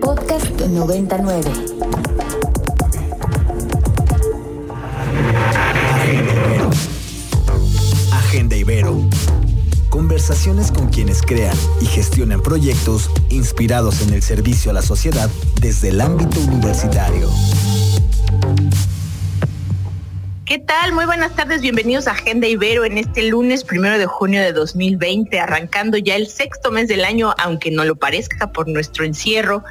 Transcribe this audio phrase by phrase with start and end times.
[0.00, 1.50] Podcast 99.
[8.12, 9.02] Agenda Ibero.
[9.90, 15.28] Conversaciones con quienes crean y gestionan proyectos inspirados en el servicio a la sociedad
[15.60, 17.28] desde el ámbito universitario.
[20.46, 20.92] ¿Qué tal?
[20.92, 25.38] Muy buenas tardes, bienvenidos a Agenda Ibero en este lunes primero de junio de 2020,
[25.38, 29.62] arrancando ya el sexto mes del año, aunque no lo parezca por nuestro encierro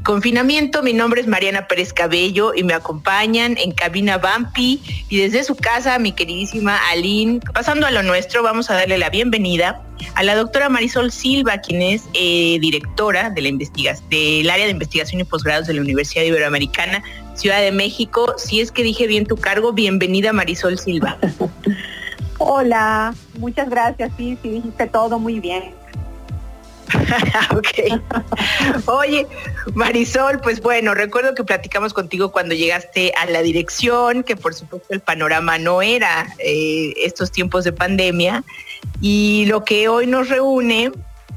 [0.00, 0.82] confinamiento.
[0.82, 5.56] Mi nombre es Mariana Pérez Cabello y me acompañan en cabina Bampi y desde su
[5.56, 7.40] casa mi queridísima Aline.
[7.54, 9.82] Pasando a lo nuestro, vamos a darle la bienvenida
[10.14, 13.46] a la doctora Marisol Silva, quien es eh, directora del
[14.50, 17.02] área de investigación y posgrados de la Universidad Iberoamericana,
[17.34, 18.34] Ciudad de México.
[18.36, 21.18] Si es que dije bien tu cargo, bienvenida Marisol Silva.
[22.38, 24.12] Hola, muchas gracias.
[24.16, 25.77] Sí, sí, dijiste todo muy bien.
[27.50, 28.00] ok.
[28.86, 29.26] Oye,
[29.74, 34.86] Marisol, pues bueno, recuerdo que platicamos contigo cuando llegaste a la dirección, que por supuesto
[34.90, 38.44] el panorama no era eh, estos tiempos de pandemia.
[39.00, 40.92] Y lo que hoy nos reúne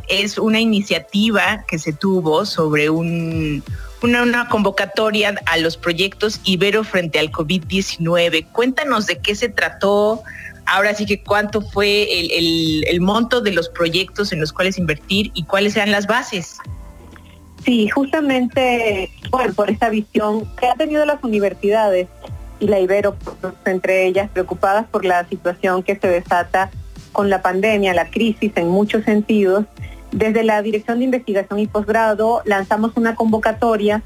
[0.07, 3.63] es una iniciativa que se tuvo sobre un,
[4.01, 8.47] una, una, convocatoria a los proyectos Ibero frente al COVID-19.
[8.51, 10.23] Cuéntanos de qué se trató,
[10.65, 15.43] ahora sí que cuánto fue el, monto de los proyectos en los cuales invertir y
[15.43, 16.57] cuáles sean las bases.
[17.63, 19.11] Sí, justamente
[19.55, 22.07] por esta visión que han tenido las universidades
[22.59, 23.15] y la Ibero,
[23.65, 26.71] entre ellas, preocupadas por la situación que se desata
[27.11, 29.65] con la pandemia, la crisis en muchos sentidos,
[30.11, 34.03] desde la Dirección de Investigación y Posgrado lanzamos una convocatoria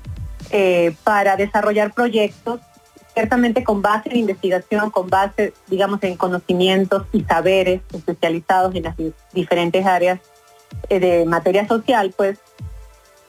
[0.52, 2.60] eh, para desarrollar proyectos
[3.16, 8.96] ciertamente con base en investigación, con base, digamos, en conocimientos y saberes especializados en las
[9.34, 10.20] diferentes áreas
[10.90, 12.38] eh, de materia social, pues,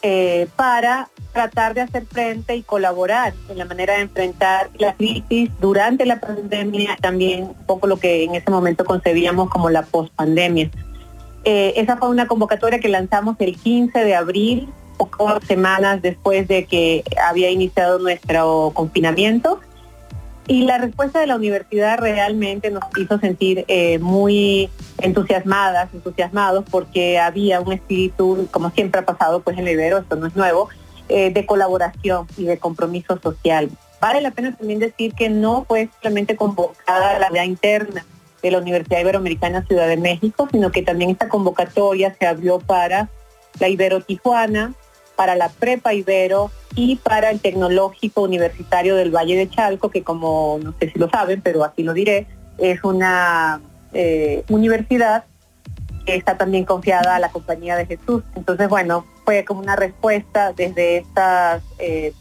[0.03, 5.51] eh, para tratar de hacer frente y colaborar en la manera de enfrentar la crisis
[5.61, 10.71] durante la pandemia, también un poco lo que en ese momento concebíamos como la pospandemia.
[11.45, 16.65] Eh, esa fue una convocatoria que lanzamos el 15 de abril, pocas semanas después de
[16.65, 19.61] que había iniciado nuestro confinamiento
[20.49, 27.19] y la respuesta de la universidad realmente nos hizo sentir eh, muy entusiasmadas, entusiasmados, porque
[27.19, 30.69] había un espíritu, como siempre ha pasado pues en Ibero, esto no es nuevo,
[31.09, 33.71] eh, de colaboración y de compromiso social.
[34.01, 38.05] Vale la pena también decir que no fue simplemente convocada la idea interna
[38.43, 43.09] de la Universidad Iberoamericana Ciudad de México, sino que también esta convocatoria se abrió para
[43.59, 44.75] la Ibero Tijuana,
[45.17, 50.59] para la Prepa Ibero y para el Tecnológico Universitario del Valle de Chalco, que como
[50.63, 52.27] no sé si lo saben, pero así lo diré,
[52.59, 53.61] es una
[53.93, 55.25] eh, universidad
[56.05, 58.23] que está también confiada a la Compañía de Jesús.
[58.37, 62.13] Entonces, bueno, fue como una respuesta desde estas eh,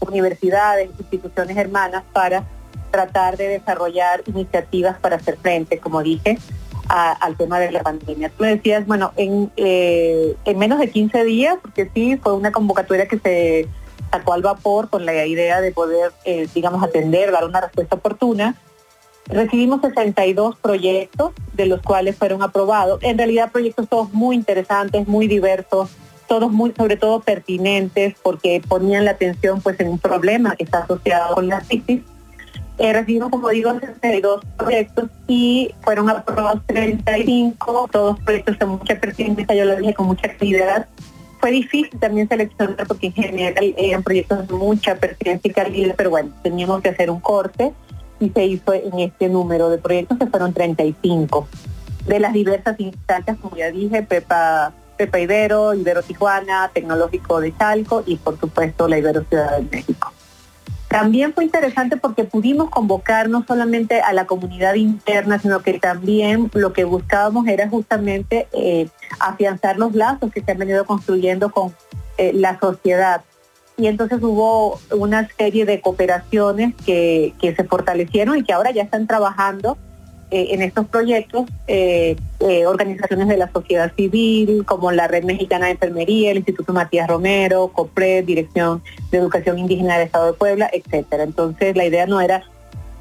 [0.00, 2.44] universidades, instituciones hermanas para
[2.90, 6.38] tratar de desarrollar iniciativas para hacer frente, como dije,
[6.88, 8.30] al tema de la pandemia.
[8.30, 13.06] Tú decías, bueno, en, eh, en menos de 15 días, porque sí, fue una convocatoria
[13.06, 13.68] que se
[14.10, 18.56] sacó al vapor con la idea de poder, eh, digamos, atender, dar una respuesta oportuna.
[19.26, 23.02] Recibimos 62 proyectos, de los cuales fueron aprobados.
[23.02, 25.90] En realidad proyectos todos muy interesantes, muy diversos,
[26.26, 30.78] todos muy, sobre todo pertinentes, porque ponían la atención pues en un problema que está
[30.78, 32.00] asociado con la crisis
[32.78, 39.64] recibimos, como digo, 62 proyectos y fueron aprobados 35, todos proyectos de mucha pertinencia, yo
[39.64, 40.86] lo dije con mucha actividad.
[41.40, 46.10] Fue difícil también seleccionar porque en general eran proyectos de mucha pertinencia y calidad, pero
[46.10, 47.72] bueno, teníamos que hacer un corte
[48.20, 51.48] y se hizo en este número de proyectos que fueron 35
[52.06, 58.02] de las diversas instancias, como ya dije, Pepa, Pepa Ibero, Ibero Tijuana, Tecnológico de Chalco
[58.06, 60.12] y por supuesto la Ibero Ciudad de México.
[60.88, 66.50] También fue interesante porque pudimos convocar no solamente a la comunidad interna, sino que también
[66.54, 68.88] lo que buscábamos era justamente eh,
[69.20, 71.74] afianzar los lazos que se han venido construyendo con
[72.16, 73.22] eh, la sociedad.
[73.76, 78.82] Y entonces hubo una serie de cooperaciones que, que se fortalecieron y que ahora ya
[78.82, 79.76] están trabajando
[80.30, 85.66] eh, en estos proyectos eh, eh, organizaciones de la sociedad civil, como la Red Mexicana
[85.66, 90.68] de Enfermería, el Instituto Matías Romero, COPRED, Dirección de Educación Indígena del Estado de Puebla,
[90.70, 91.22] etcétera.
[91.22, 92.42] Entonces la idea no era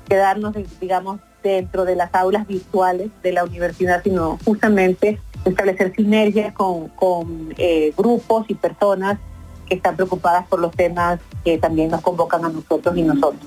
[0.08, 6.88] quedarnos, digamos, dentro de las aulas virtuales de la universidad, sino justamente establecer sinergias con,
[6.90, 7.54] con
[7.98, 9.20] grupos y personas
[9.68, 13.44] que están preocupadas por los temas que también nos convocan a nosotros y nosotros.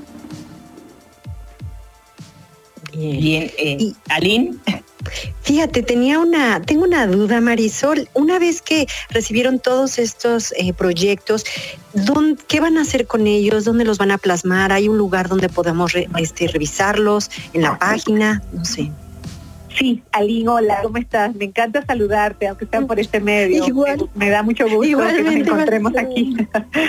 [2.92, 4.56] Bien, eh, Aline.
[5.42, 8.08] Fíjate, tenía una, tengo una duda, Marisol.
[8.14, 11.44] Una vez que recibieron todos estos eh, proyectos,
[12.48, 13.64] ¿qué van a hacer con ellos?
[13.64, 14.72] ¿Dónde los van a plasmar?
[14.72, 17.30] ¿Hay un lugar donde podamos este, revisarlos?
[17.52, 18.42] ¿En la página?
[18.52, 18.90] No sé.
[19.76, 21.34] Sí, Aline, hola, ¿cómo estás?
[21.34, 23.64] Me encanta saludarte, aunque sea por este medio.
[23.66, 24.08] Igual.
[24.14, 26.36] Me, da mucho gusto que nos encontremos aquí.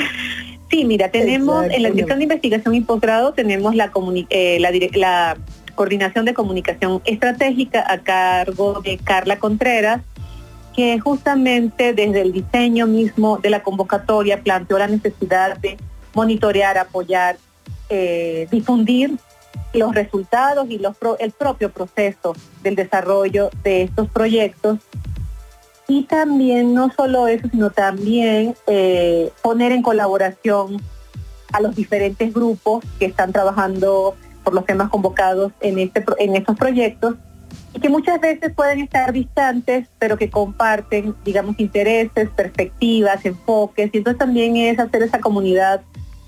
[0.69, 3.91] sí, mira, tenemos en la Dirección de Investigación y Posgrado tenemos la,
[4.29, 5.37] eh, la, la
[5.75, 10.01] coordinación de comunicación estratégica a cargo de Carla Contreras,
[10.75, 15.77] que justamente desde el diseño mismo de la convocatoria planteó la necesidad de
[16.13, 17.37] monitorear, apoyar,
[17.89, 19.17] eh, difundir
[19.73, 20.81] los resultados y
[21.19, 24.79] el propio proceso del desarrollo de estos proyectos.
[25.87, 30.81] Y también, no solo eso, sino también eh, poner en colaboración
[31.51, 36.57] a los diferentes grupos que están trabajando por los temas convocados en, este, en estos
[36.57, 37.15] proyectos
[37.73, 43.97] y que muchas veces pueden estar distantes, pero que comparten, digamos, intereses, perspectivas, enfoques, y
[43.97, 45.81] entonces también es hacer esa comunidad,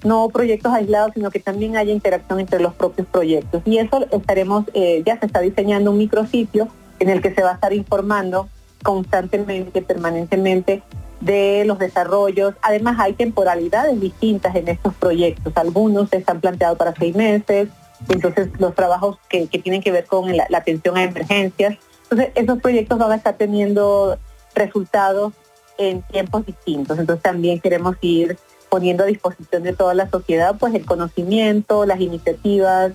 [0.03, 3.61] no proyectos aislados, sino que también haya interacción entre los propios proyectos.
[3.65, 6.67] Y eso estaremos, eh, ya se está diseñando un micrositio
[6.99, 8.47] en el que se va a estar informando
[8.81, 10.83] constantemente, permanentemente
[11.21, 12.53] de los desarrollos.
[12.61, 15.53] Además hay temporalidades distintas en estos proyectos.
[15.55, 17.69] Algunos están planteados para seis meses,
[18.09, 21.77] entonces los trabajos que, tienen que ver con la, atención a emergencias.
[22.03, 24.17] Entonces esos proyectos van a estar teniendo
[24.55, 25.33] resultados
[25.77, 26.99] en tiempos distintos.
[26.99, 28.37] Entonces también queremos ir
[28.69, 32.93] poniendo a disposición de toda la sociedad pues el conocimiento, las iniciativas,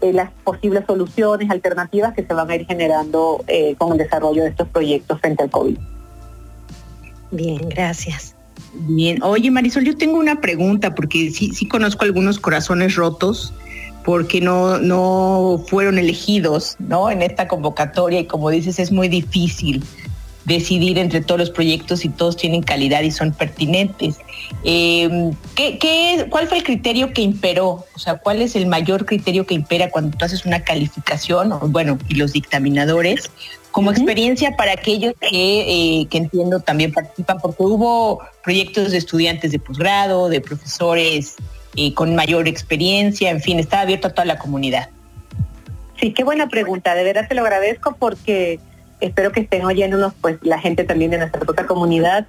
[0.00, 4.42] eh, las posibles soluciones, alternativas que se van a ir generando eh, con el desarrollo
[4.42, 5.78] de estos proyectos frente al COVID.
[7.30, 8.34] Bien, gracias.
[8.74, 13.54] Bien, oye Marisol, yo tengo una pregunta porque sí, sí conozco algunos corazones rotos
[14.06, 17.10] porque no, no fueron elegidos ¿no?
[17.10, 19.82] en esta convocatoria y como dices es muy difícil
[20.44, 24.18] decidir entre todos los proyectos y todos tienen calidad y son pertinentes.
[24.62, 27.84] Eh, ¿qué, cuál fue el criterio que imperó?
[27.96, 31.52] O sea, ¿cuál es el mayor criterio que impera cuando tú haces una calificación?
[31.72, 33.28] bueno, y los dictaminadores,
[33.72, 39.50] como experiencia para aquellos que, eh, que entiendo también participan, porque hubo proyectos de estudiantes
[39.50, 41.34] de posgrado, de profesores
[41.94, 44.88] con mayor experiencia, en fin, está abierto a toda la comunidad.
[46.00, 48.60] Sí, qué buena pregunta, de verdad te lo agradezco porque
[49.00, 52.26] espero que estén oyéndonos pues la gente también de nuestra propia comunidad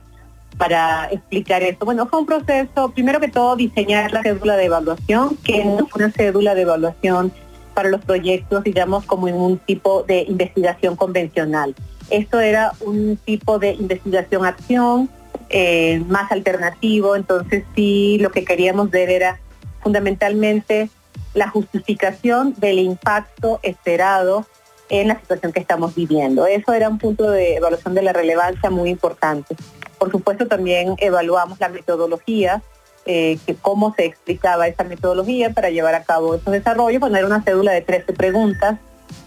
[0.57, 1.85] para explicar esto.
[1.85, 6.03] Bueno, fue un proceso, primero que todo, diseñar la cédula de evaluación, que no fue
[6.03, 7.31] una cédula de evaluación
[7.73, 11.75] para los proyectos, digamos, como en un tipo de investigación convencional.
[12.09, 15.09] Esto era un tipo de investigación-acción
[15.49, 19.39] eh, más alternativo, entonces sí lo que queríamos ver era
[19.81, 20.89] fundamentalmente
[21.33, 24.45] la justificación del impacto esperado
[24.89, 26.45] en la situación que estamos viviendo.
[26.45, 29.55] Eso era un punto de evaluación de la relevancia muy importante.
[29.97, 32.61] Por supuesto también evaluamos la metodología,
[33.05, 37.01] eh, cómo se explicaba esa metodología para llevar a cabo esos desarrollos.
[37.01, 38.79] Era una cédula de 13 preguntas.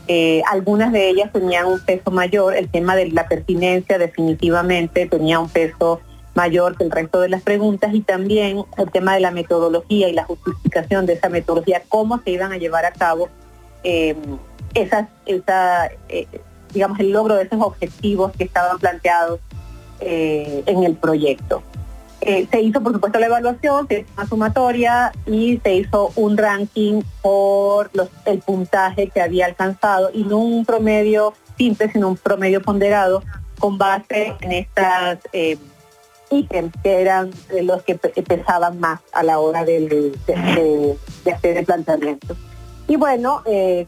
[0.06, 2.56] Eh, algunas de ellas tenían un peso mayor.
[2.56, 6.00] El tema de la pertinencia definitivamente tenía un peso
[6.34, 10.12] mayor que el resto de las preguntas y también el tema de la metodología y
[10.12, 13.28] la justificación de esa metodología, cómo se iban a llevar a cabo
[13.82, 14.16] eh,
[14.74, 16.26] esas, esa, eh,
[16.72, 19.40] digamos, el logro de esos objetivos que estaban planteados
[20.00, 21.62] eh, en el proyecto.
[22.20, 27.02] se hizo, por supuesto, la evaluación, se hizo una sumatoria y se hizo un ranking
[27.22, 32.62] por los, el puntaje que había alcanzado y no un promedio simple, sino un promedio
[32.62, 33.22] ponderado
[33.58, 35.18] con base en estas
[36.30, 37.30] ítems que eran
[37.62, 40.12] los que pesaban más a la hora de,
[41.32, 42.36] hacer el planteamiento.
[42.88, 43.86] Y bueno, eh,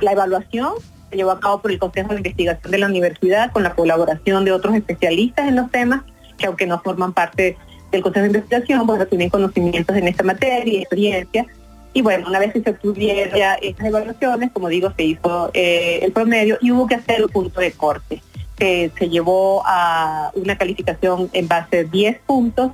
[0.00, 0.74] la evaluación
[1.10, 4.44] se llevó a cabo por el Consejo de Investigación de la Universidad con la colaboración
[4.44, 6.02] de otros especialistas en los temas,
[6.38, 7.56] que aunque no forman parte
[7.92, 11.46] del Consejo de Investigación, pues tienen conocimientos en esta materia y experiencia.
[11.92, 16.00] Y bueno, una vez que se obtuvieron ya estas evaluaciones, como digo, se hizo eh,
[16.02, 18.20] el promedio y hubo que hacer un punto de corte
[18.58, 22.72] se llevó a una calificación en base de 10 puntos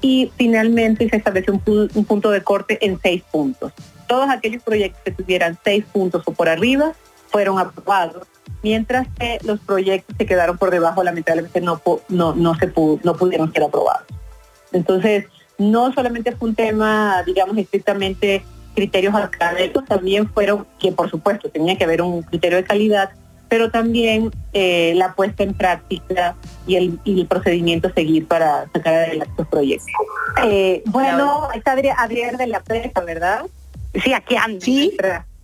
[0.00, 3.72] y finalmente se estableció un, punto de corte en 6 puntos.
[4.08, 6.92] Todos aquellos proyectos que tuvieran 6 puntos o por arriba
[7.28, 8.26] fueron aprobados,
[8.62, 12.72] mientras que los proyectos que quedaron por debajo lamentablemente no, no, no, se
[13.04, 14.06] no pudieron ser aprobados.
[14.72, 21.48] Entonces, no solamente fue un tema, digamos, estrictamente criterios académicos, también fueron, que por supuesto
[21.50, 23.10] tenía que haber un criterio de calidad,
[23.52, 26.34] pero también eh, la puesta en práctica
[26.66, 29.92] y el, procedimiento a seguir para sacar adelante estos proyectos.
[30.42, 33.42] Eh, bueno, está Adrián de la Presa, ¿verdad?
[34.02, 34.58] Sí, aquí anda.
[34.58, 34.96] Sí,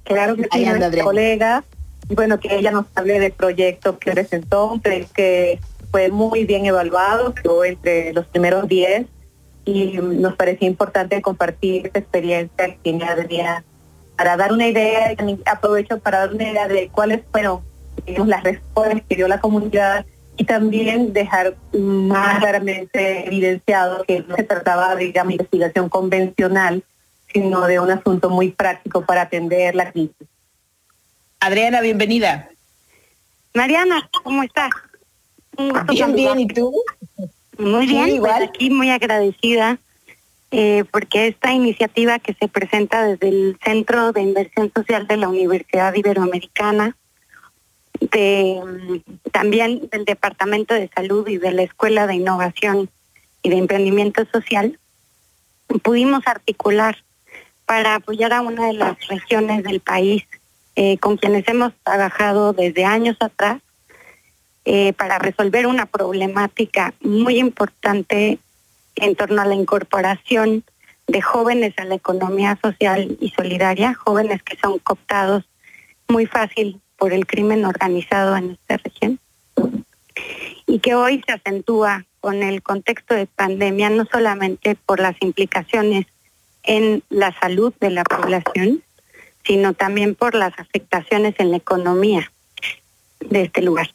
[0.04, 0.66] claro que sí,
[1.02, 1.62] colega.
[2.08, 4.80] y bueno, que ella nos hable del proyecto que presentó,
[5.14, 5.60] que
[5.90, 9.04] fue muy bien evaluado, quedó entre los primeros 10
[9.66, 13.62] y nos parecía importante compartir esta experiencia que tiene Adriana
[14.16, 17.67] para dar una idea, aprovecho para dar una idea de cuáles fueron
[18.06, 24.44] las respuestas que dio la comunidad y también dejar más claramente evidenciado que no se
[24.44, 26.84] trataba de digamos, investigación convencional,
[27.32, 30.28] sino de un asunto muy práctico para atender la crisis.
[31.40, 32.48] Adriana, bienvenida.
[33.54, 34.70] Mariana, ¿cómo estás?
[35.88, 36.72] bien, bien, ¿y tú?
[37.58, 38.38] Muy bien, igual.
[38.38, 39.78] Pues aquí muy agradecida
[40.50, 45.28] eh, porque esta iniciativa que se presenta desde el Centro de Inversión Social de la
[45.28, 46.96] Universidad Iberoamericana
[48.00, 52.90] de mm, también del Departamento de Salud y de la Escuela de Innovación
[53.42, 54.78] y de Emprendimiento Social,
[55.82, 56.96] pudimos articular
[57.66, 60.24] para apoyar a una de las regiones del país
[60.76, 63.60] eh, con quienes hemos trabajado desde años atrás
[64.64, 68.38] eh, para resolver una problemática muy importante
[68.96, 70.64] en torno a la incorporación
[71.06, 75.44] de jóvenes a la economía social y solidaria, jóvenes que son cooptados
[76.08, 79.18] muy fácil por el crimen organizado en esta región
[80.66, 86.06] y que hoy se acentúa con el contexto de pandemia no solamente por las implicaciones
[86.64, 88.82] en la salud de la población,
[89.44, 92.30] sino también por las afectaciones en la economía
[93.20, 93.90] de este lugar.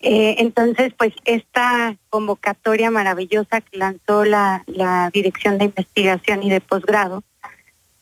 [0.00, 6.62] Eh, entonces, pues esta convocatoria maravillosa que lanzó la, la Dirección de Investigación y de
[6.62, 7.22] Posgrado,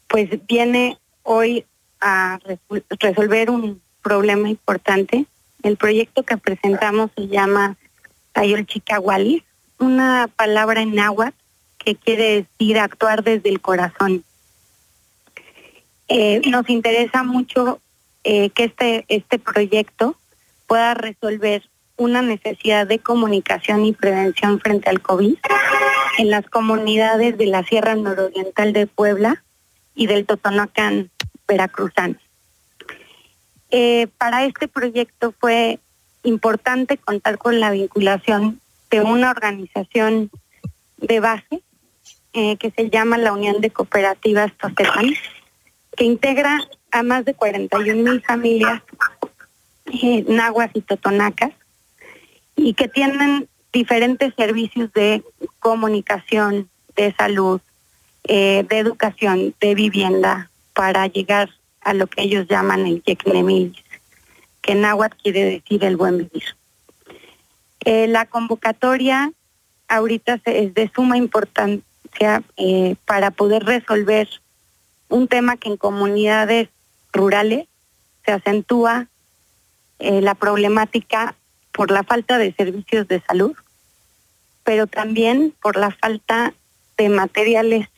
[0.06, 1.66] pues viene hoy
[2.00, 2.38] a
[3.00, 5.26] resolver un problema importante.
[5.62, 7.76] El proyecto que presentamos se llama
[8.32, 9.44] Tayol Chicahuali,
[9.78, 11.36] una palabra en náhuatl
[11.78, 14.24] que quiere decir actuar desde el corazón.
[16.08, 17.80] Eh, nos interesa mucho
[18.24, 20.16] eh, que este, este proyecto
[20.66, 21.62] pueda resolver
[21.96, 25.36] una necesidad de comunicación y prevención frente al COVID
[26.18, 29.42] en las comunidades de la Sierra Nororiental de Puebla
[29.94, 31.10] y del Totonacán
[31.46, 32.16] veracruzano.
[33.70, 35.78] Eh, para este proyecto fue
[36.22, 38.60] importante contar con la vinculación
[38.90, 40.30] de una organización
[40.96, 41.62] de base
[42.32, 45.12] eh, que se llama la Unión de Cooperativas Totetán,
[45.96, 48.82] que integra a más de 41 mil familias
[49.86, 51.52] eh, nahuas y totonacas
[52.56, 55.22] y que tienen diferentes servicios de
[55.60, 57.60] comunicación, de salud,
[58.24, 61.48] de educación, de vivienda para llegar
[61.88, 63.74] a lo que ellos llaman el Yecnemil,
[64.60, 66.44] que en náhuatl quiere decir el buen vivir.
[67.80, 69.32] Eh, la convocatoria
[69.88, 71.82] ahorita es de suma importancia
[72.58, 74.28] eh, para poder resolver
[75.08, 76.68] un tema que en comunidades
[77.10, 77.68] rurales
[78.26, 79.06] se acentúa
[79.98, 81.36] eh, la problemática
[81.72, 83.56] por la falta de servicios de salud,
[84.62, 86.52] pero también por la falta
[86.98, 87.88] de materiales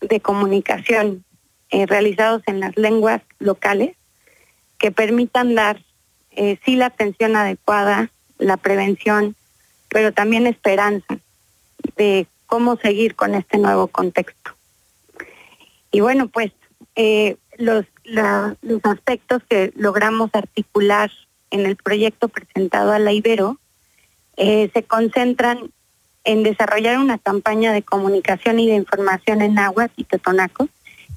[0.00, 1.24] de comunicación
[1.70, 3.96] eh, realizados en las lenguas locales
[4.78, 5.80] que permitan dar
[6.32, 9.36] eh, sí la atención adecuada, la prevención,
[9.88, 11.18] pero también esperanza
[11.96, 14.52] de cómo seguir con este nuevo contexto.
[15.92, 16.50] Y bueno, pues
[16.96, 21.10] eh, los, los aspectos que logramos articular
[21.50, 23.58] en el proyecto presentado a la Ibero
[24.36, 25.70] se concentran
[26.24, 30.68] en desarrollar una campaña de comunicación y de información en aguas y Totonaco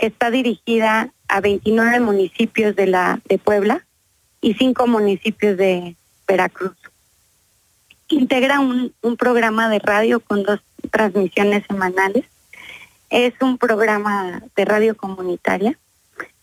[0.06, 3.86] está dirigida a 29 municipios de la de Puebla
[4.42, 5.96] y cinco municipios de
[6.28, 6.76] Veracruz.
[8.10, 10.60] Integra un, un programa de radio con dos
[10.92, 12.26] transmisiones semanales.
[13.10, 15.78] Es un programa de radio comunitaria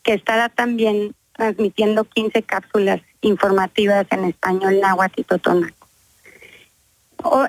[0.02, 5.88] que estará también transmitiendo 15 cápsulas informativas en español, náhuatl y totonaco.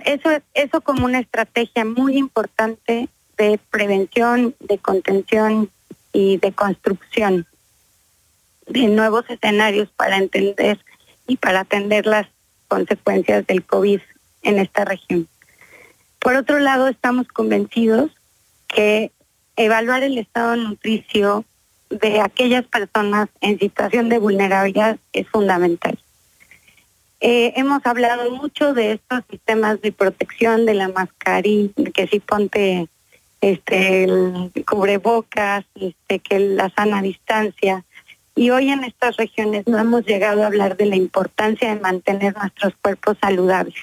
[0.05, 5.69] eso, eso como una estrategia muy importante de prevención, de contención
[6.13, 7.45] y de construcción
[8.67, 10.79] de nuevos escenarios para entender
[11.27, 12.27] y para atender las
[12.67, 13.99] consecuencias del COVID
[14.43, 15.27] en esta región.
[16.19, 18.11] Por otro lado, estamos convencidos
[18.67, 19.11] que
[19.55, 21.45] evaluar el estado nutricio
[21.89, 25.99] de aquellas personas en situación de vulnerabilidad es fundamental.
[27.19, 32.87] Eh, hemos hablado mucho de estos sistemas de protección de la mascarilla, que si ponte
[33.41, 37.83] este, el cubrebocas, este, que la sana distancia.
[38.35, 42.35] Y hoy en estas regiones no hemos llegado a hablar de la importancia de mantener
[42.37, 43.75] nuestros cuerpos saludables.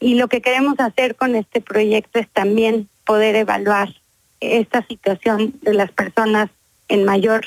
[0.00, 3.94] Y lo que queremos hacer con este proyecto es también poder evaluar
[4.40, 6.50] esta situación de las personas
[6.88, 7.44] en mayor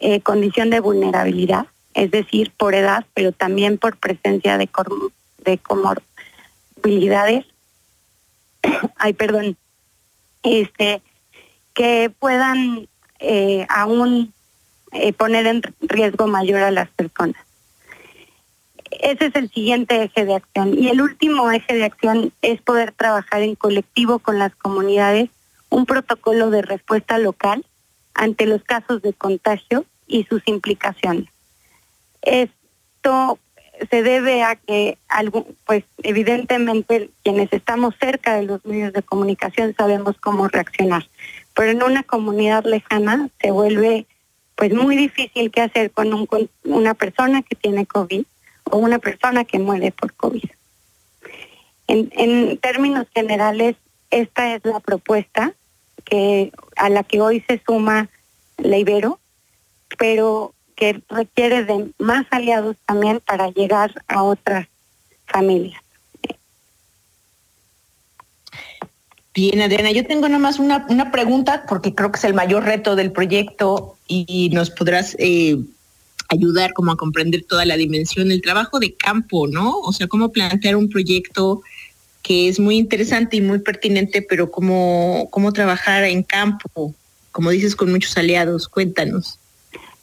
[0.00, 4.68] eh, condición de vulnerabilidad es decir, por edad, pero también por presencia de,
[5.38, 7.46] de comorbilidades.
[8.96, 9.56] Ay, perdón.
[10.42, 11.02] Este,
[11.74, 14.32] que puedan eh, aún
[14.92, 17.36] eh, poner en riesgo mayor a las personas.
[18.90, 20.76] Ese es el siguiente eje de acción.
[20.76, 25.30] Y el último eje de acción es poder trabajar en colectivo con las comunidades
[25.68, 27.64] un protocolo de respuesta local
[28.14, 31.30] ante los casos de contagio y sus implicaciones.
[32.22, 33.38] Esto
[33.88, 34.98] se debe a que,
[35.66, 41.08] pues evidentemente quienes estamos cerca de los medios de comunicación sabemos cómo reaccionar,
[41.54, 44.06] pero en una comunidad lejana se vuelve
[44.56, 48.24] pues muy difícil qué hacer con, un, con una persona que tiene COVID
[48.64, 50.44] o una persona que muere por COVID.
[51.86, 53.76] En, términos generales,
[54.10, 55.54] esta es la propuesta
[56.04, 58.08] que a la que hoy se suma
[58.58, 58.76] la
[59.98, 64.66] pero que requiere de más aliados también para llegar a otras
[65.26, 65.80] familias.
[69.34, 72.96] Bien, Adriana, yo tengo nomás una, una pregunta porque creo que es el mayor reto
[72.96, 75.56] del proyecto y, nos podrás eh,
[76.28, 79.78] ayudar como a comprender toda la dimensión del trabajo de campo, ¿no?
[79.80, 81.62] O sea, cómo plantear un proyecto
[82.22, 86.94] que es muy interesante y muy pertinente, pero cómo, cómo trabajar en campo,
[87.32, 88.66] como dices, con muchos aliados.
[88.66, 89.39] Cuéntanos.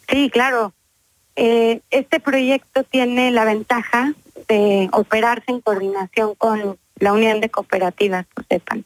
[0.08, 0.74] Sí, claro.
[1.36, 4.14] Eh, este proyecto tiene la ventaja
[4.48, 8.86] de operarse en coordinación con la Unión de Cooperativas, por sepan.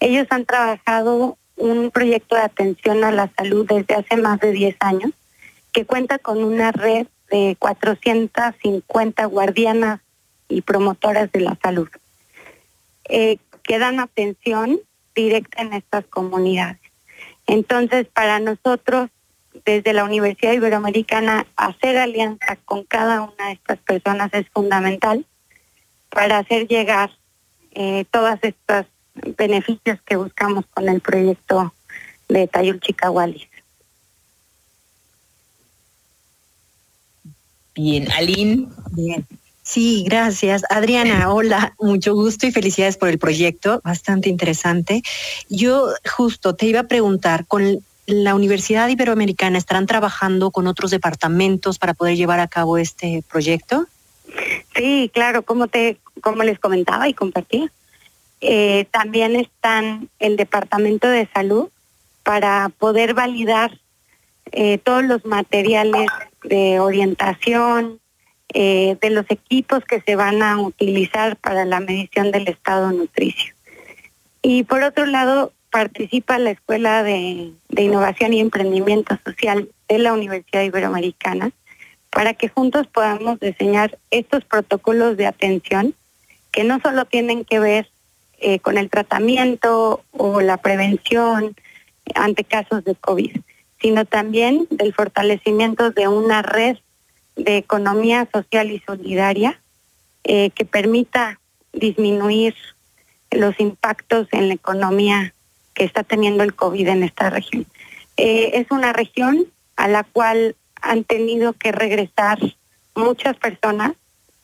[0.00, 4.76] Ellos han trabajado un proyecto de atención a la salud desde hace más de 10
[4.80, 5.12] años,
[5.72, 10.00] que cuenta con una red de 450 guardianas
[10.48, 11.88] y promotoras de la salud,
[13.08, 14.80] eh, que dan atención
[15.14, 16.80] directa en estas comunidades.
[17.46, 19.10] Entonces, para nosotros,
[19.64, 25.24] desde la Universidad Iberoamericana, hacer alianza con cada una de estas personas es fundamental
[26.10, 27.10] para hacer llegar
[27.72, 28.86] eh, todas estas
[29.36, 31.72] beneficios que buscamos con el proyecto
[32.28, 33.48] de Tayul Chicahualis.
[37.74, 38.68] Bien, Aline.
[38.92, 39.26] Bien.
[39.62, 40.62] Sí, gracias.
[40.68, 45.02] Adriana, hola, mucho gusto y felicidades por el proyecto, bastante interesante.
[45.48, 51.78] Yo justo te iba a preguntar, con la Universidad Iberoamericana estarán trabajando con otros departamentos
[51.78, 53.86] para poder llevar a cabo este proyecto?
[54.74, 57.70] Sí, claro, como te como les comentaba y compartía.
[58.40, 61.68] Eh, también están el Departamento de Salud
[62.22, 63.78] para poder validar
[64.52, 66.08] eh, todos los materiales
[66.42, 68.00] de orientación,
[68.52, 73.54] eh, de los equipos que se van a utilizar para la medición del estado nutricio.
[74.42, 80.62] Y por otro lado, participa la Escuela de, Innovación y Emprendimiento Social de la Universidad
[80.62, 81.50] Iberoamericana
[82.10, 85.92] para que juntos podamos diseñar estos protocolos de atención
[86.52, 87.90] que no solo tienen que ver
[88.38, 91.56] eh, con el tratamiento o la prevención
[92.14, 93.36] ante casos de COVID,
[93.82, 96.76] sino también del fortalecimiento de una red
[97.34, 99.60] de economía social y solidaria
[100.22, 101.40] eh, que permita
[101.72, 102.54] disminuir
[103.32, 105.33] los impactos en la economía
[105.74, 107.66] que está teniendo el COVID en esta región.
[108.16, 112.38] Eh, es una región a la cual han tenido que regresar
[112.94, 113.92] muchas personas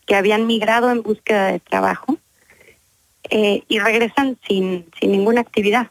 [0.06, 2.16] que habían migrado en búsqueda de trabajo
[3.30, 5.90] eh, y regresan sin, sin ninguna actividad.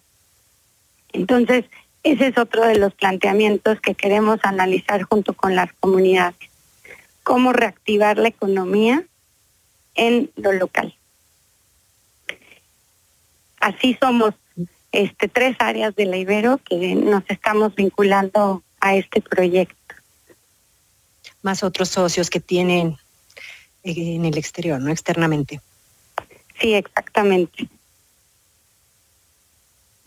[1.14, 1.66] Entonces,
[2.04, 6.50] ese es otro de los planteamientos que queremos analizar junto con las comunidades.
[7.24, 9.04] Cómo reactivar la economía
[9.96, 10.96] en lo local.
[13.60, 14.34] Así somos
[14.92, 19.76] este, tres áreas de la Ibero que nos estamos vinculando a este proyecto.
[21.42, 22.98] Más otros socios que tienen
[23.84, 24.92] eh, en el exterior, ¿no?
[24.92, 25.62] Externamente.
[26.60, 27.70] Sí, exactamente.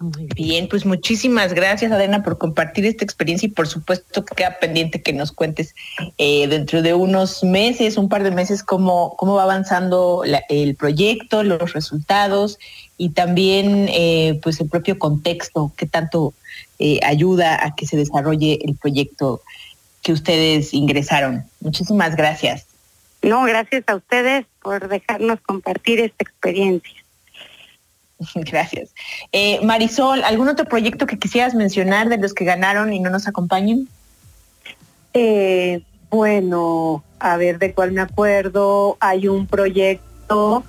[0.02, 4.58] Muy bien, pues muchísimas gracias, Adena, por compartir esta experiencia y por supuesto que queda
[4.58, 5.76] pendiente que nos cuentes
[6.18, 11.44] eh, dentro de unos meses, un par de meses, cómo, cómo va avanzando el proyecto,
[11.44, 12.58] los resultados
[12.98, 16.34] y también eh, pues el propio contexto que tanto
[16.80, 19.40] eh, ayuda a que se desarrolle el proyecto
[20.02, 21.44] que ustedes ingresaron.
[21.60, 22.66] Muchísimas gracias.
[23.22, 27.01] No, gracias a ustedes por dejarnos compartir esta experiencia.
[28.34, 28.94] Gracias.
[29.32, 33.26] Eh, Marisol, ¿algún otro proyecto que quisieras mencionar de los que ganaron y no nos
[33.28, 33.88] acompañen?
[35.14, 38.96] Eh, bueno, a ver de cuál me acuerdo.
[39.00, 40.64] Hay un proyecto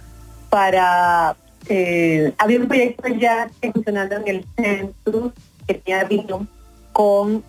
[0.49, 1.35] para,
[1.69, 5.33] eh, había un proyecto ya funcionando en el centro
[5.67, 6.47] que tenía vino
[6.91, 7.43] con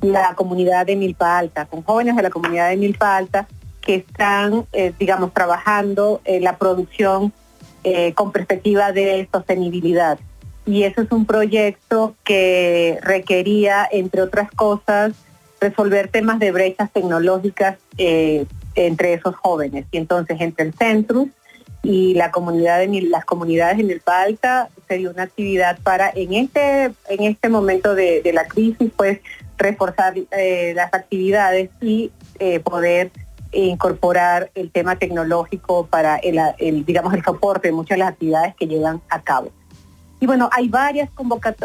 [0.00, 3.46] la comunidad de Milpa Alta, con jóvenes de la comunidad de Milpa Alta
[3.82, 7.32] que están, eh, digamos, trabajando en la producción
[7.84, 10.18] eh, con perspectiva de sostenibilidad.
[10.64, 15.12] Y eso es un proyecto que requería, entre otras cosas,
[15.60, 19.86] resolver temas de brechas tecnológicas eh, entre esos jóvenes.
[19.90, 21.28] Y entonces, entre el centro
[21.82, 26.84] y la comunidad de las comunidades en el Alta sería una actividad para en este
[27.08, 29.18] en este momento de, la crisis pues
[29.58, 30.14] reforzar
[30.74, 32.12] las actividades y
[32.62, 33.10] poder
[33.52, 38.66] incorporar el tema tecnológico para el, digamos, el soporte de muchas de las actividades que
[38.66, 39.50] llevan a cabo.
[40.20, 41.10] Y bueno, hay varias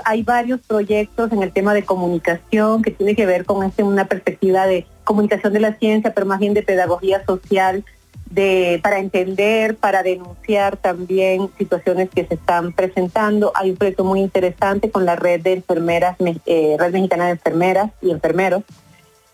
[0.04, 4.06] hay varios proyectos en el tema de comunicación que tiene que ver con este, una
[4.06, 7.86] perspectiva de comunicación de la ciencia, pero más bien de pedagogía social,
[8.32, 13.52] de, para entender, para denunciar también situaciones que se están presentando.
[13.56, 17.92] Hay un proyecto muy interesante con la red de enfermeras, eh, red mexicana de enfermeras
[18.02, 18.64] y enfermeros,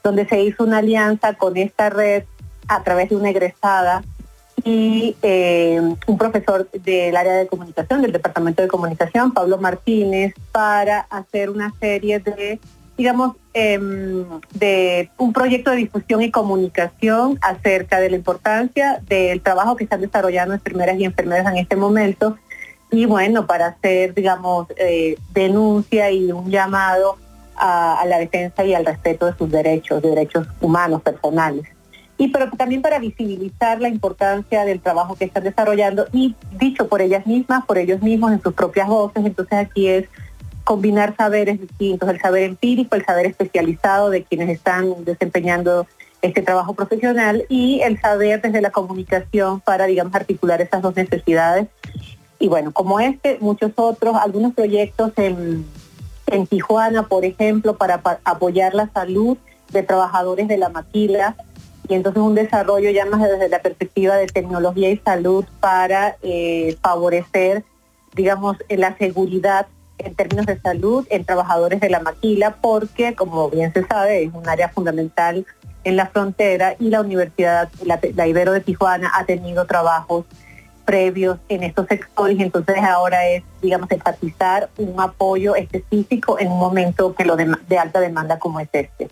[0.04, 2.24] donde se hizo una alianza con esta red
[2.68, 4.04] a través de una egresada
[4.64, 11.02] y eh, un profesor del área de comunicación, del Departamento de Comunicación, Pablo Martínez, para
[11.10, 12.60] hacer una serie de,
[12.98, 19.76] digamos, em, de un proyecto de difusión y comunicación acerca de la importancia del trabajo
[19.76, 22.38] que están desarrollando enfermeras y enfermeras en este momento.
[22.90, 27.18] Y bueno, para hacer, digamos, eh, denuncia y un llamado
[27.56, 31.68] a, a la defensa y al respeto de sus derechos, derechos humanos, personales
[32.18, 37.02] y pero también para visibilizar la importancia del trabajo que están desarrollando y dicho por
[37.02, 39.26] ellas mismas, por ellos mismos en sus propias voces.
[39.26, 40.08] Entonces aquí es
[40.64, 45.88] combinar saberes distintos, el saber empírico, el saber especializado de quienes están desempeñando
[46.22, 51.68] este trabajo profesional y el saber desde la comunicación para, digamos, articular esas dos necesidades.
[52.40, 55.66] Y bueno, como este, muchos otros, algunos proyectos en,
[56.28, 59.38] en Tijuana, por ejemplo, para apoyar la salud
[59.72, 61.36] de trabajadores de la maquila,
[61.88, 66.78] y entonces un desarrollo ya más desde la perspectiva de tecnología y salud para eh,
[66.82, 67.64] favorecer,
[68.16, 69.68] digamos, la seguridad
[69.98, 74.34] en términos de salud en trabajadores de la maquila, porque como bien se sabe es
[74.34, 75.46] un área fundamental
[75.84, 80.26] en la frontera y la Universidad, la, Ibero de Tijuana ha tenido trabajos
[80.86, 87.16] previos en estos sectores, entonces ahora es, digamos, enfatizar un apoyo específico en un momento
[87.16, 89.08] que lo de alta demanda como es este.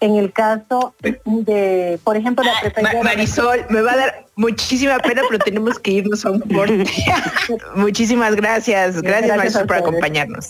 [0.00, 5.20] En el caso de, por ejemplo, la ah, Marisol, me va a dar muchísima pena,
[5.28, 6.86] pero tenemos que irnos a un corte.
[7.74, 9.02] Muchísimas gracias.
[9.02, 10.48] Gracias, Marisol, por acompañarnos.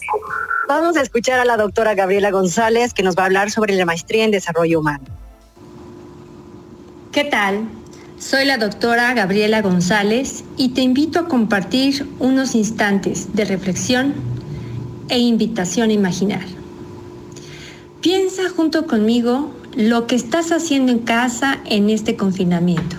[0.68, 3.84] Vamos a escuchar a la doctora Gabriela González, que nos va a hablar sobre la
[3.84, 5.04] maestría en desarrollo humano.
[7.10, 7.64] ¿Qué tal?
[8.20, 14.14] Soy la doctora Gabriela González y te invito a compartir unos instantes de reflexión
[15.08, 16.59] e invitación a imaginar.
[18.00, 22.96] Piensa junto conmigo lo que estás haciendo en casa en este confinamiento.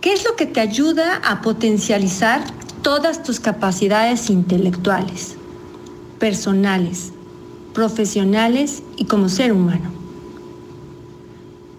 [0.00, 2.42] ¿Qué es lo que te ayuda a potencializar
[2.80, 5.36] todas tus capacidades intelectuales,
[6.18, 7.12] personales,
[7.74, 9.90] profesionales y como ser humano?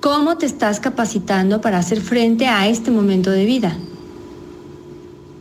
[0.01, 3.75] ¿Cómo te estás capacitando para hacer frente a este momento de vida?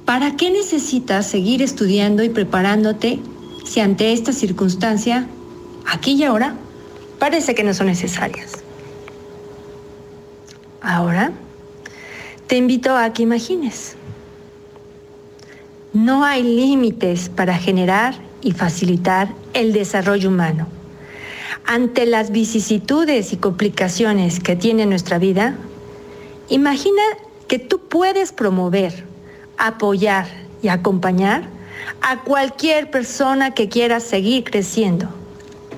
[0.06, 3.20] ¿Para qué necesitas seguir estudiando y preparándote
[3.66, 5.28] si ante esta circunstancia
[5.86, 6.54] aquí y ahora,
[7.18, 8.52] parece que no son necesarias.
[10.80, 11.32] Ahora,
[12.48, 13.94] te invito a que imagines.
[15.92, 20.66] No hay límites para generar y facilitar el desarrollo humano.
[21.64, 25.54] Ante las vicisitudes y complicaciones que tiene nuestra vida,
[26.48, 27.02] imagina
[27.46, 29.04] que tú puedes promover,
[29.58, 30.26] apoyar
[30.60, 31.44] y acompañar
[32.00, 35.21] a cualquier persona que quiera seguir creciendo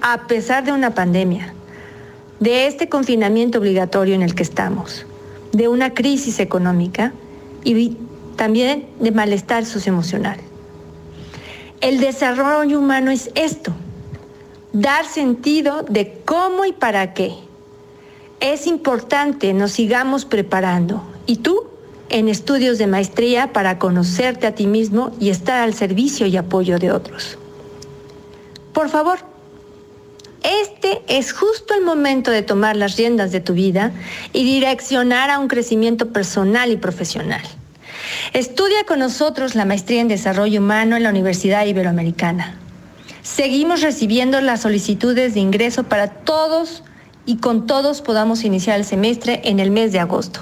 [0.07, 1.55] a pesar de una pandemia,
[2.38, 5.07] de este confinamiento obligatorio en el que estamos,
[5.53, 7.14] de una crisis económica
[7.64, 7.97] y
[8.37, 10.37] también de malestar socioemocional.
[11.81, 13.73] El desarrollo humano es esto,
[14.75, 17.33] dar sentido de cómo y para qué.
[18.40, 21.64] Es importante nos sigamos preparando y tú
[22.11, 26.79] en estudios de maestría para conocerte a ti mismo y estar al servicio y apoyo
[26.79, 27.38] de otros.
[28.75, 29.34] Por favor,
[30.45, 33.93] este es justo el momento de tomar las riendas de tu vida
[34.33, 37.43] y direccionar a un crecimiento personal y profesional.
[38.35, 42.59] Estudia con nosotros la maestría en desarrollo humano en la Universidad Iberoamericana.
[43.23, 46.85] Seguimos recibiendo las solicitudes de ingreso para todos
[47.25, 50.41] y con todos podamos iniciar el semestre en el mes de agosto.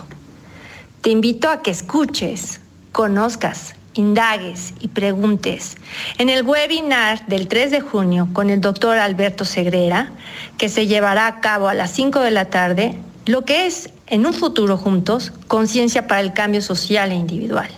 [1.00, 2.60] Te invito a que escuches,
[2.90, 5.76] conozcas indagues y preguntes
[6.18, 10.12] en el webinar del 3 de junio con el doctor Alberto Segrera,
[10.58, 14.26] que se llevará a cabo a las 5 de la tarde, lo que es en
[14.26, 17.70] un futuro juntos conciencia para el cambio social e individual.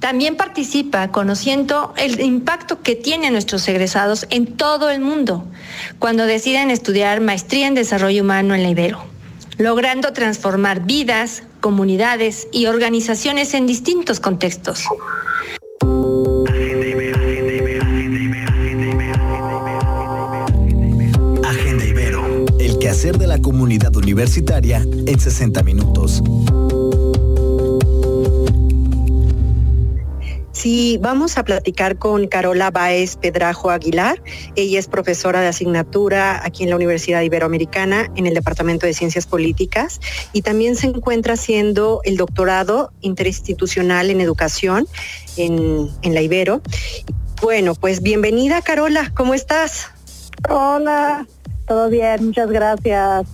[0.00, 5.44] También participa conociendo el impacto que tienen nuestros egresados en todo el mundo
[5.98, 9.04] cuando deciden estudiar maestría en desarrollo humano en la Ibero,
[9.58, 14.84] logrando transformar vidas, comunidades y organizaciones en distintos contextos.
[21.44, 26.22] Agenda Ibero, el quehacer de la comunidad universitaria en 60 minutos.
[30.60, 34.22] Sí, vamos a platicar con Carola Baez Pedrajo Aguilar.
[34.56, 39.24] Ella es profesora de asignatura aquí en la Universidad Iberoamericana en el Departamento de Ciencias
[39.24, 40.00] Políticas
[40.34, 44.86] y también se encuentra haciendo el doctorado interinstitucional en educación
[45.38, 46.60] en, en la Ibero.
[47.40, 49.88] Bueno, pues bienvenida Carola, ¿cómo estás?
[50.46, 51.26] Hola,
[51.66, 53.26] todo bien, muchas gracias.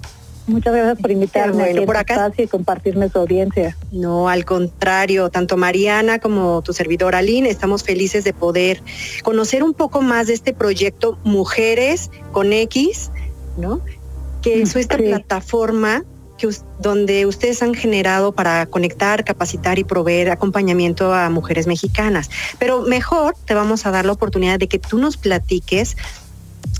[0.47, 3.77] Muchas gracias por invitarme bueno, aquí por acá- espacio y compartirme su audiencia.
[3.91, 8.83] No, al contrario, tanto Mariana como tu servidora Aline, estamos felices de poder
[9.25, 13.11] conocer un poco más de este proyecto Mujeres con X,
[13.57, 13.81] ¿no?
[14.43, 15.03] Que es esta Sí.
[15.05, 16.05] plataforma
[16.39, 22.29] que donde ustedes han generado para conectar, capacitar y proveer acompañamiento a mujeres mexicanas.
[22.59, 25.97] Pero mejor te vamos a dar la oportunidad de que tú nos platiques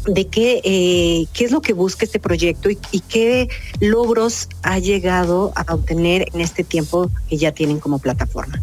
[0.07, 2.77] de qué, eh, qué es lo que busca este proyecto y,
[3.09, 3.49] qué
[3.81, 8.61] logros ha llegado a obtener en este tiempo que ya tienen como plataforma.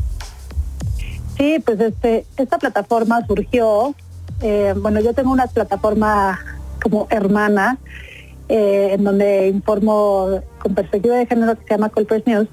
[1.38, 3.96] Sí, pues este, esta plataforma surgió,
[4.42, 6.40] eh, bueno, yo tengo una plataforma
[6.82, 7.78] como hermana,
[8.50, 12.48] eh, en donde informo con perspectiva de género que se llama Colpers News,